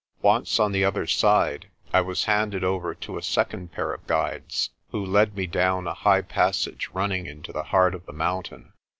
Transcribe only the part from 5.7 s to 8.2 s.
a high pasage running into the heart of the